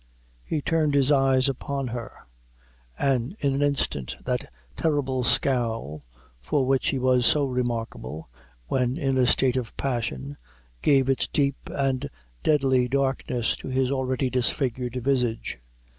[0.43, 2.25] He turned his eyes upon her;
[2.97, 6.01] and in an instant that terrible scowl,
[6.39, 8.27] for which he was so remarkable,
[8.65, 10.37] when in a state of passion,
[10.81, 12.09] gave its deep and
[12.41, 15.59] deadly darkness to his already disfigured visage.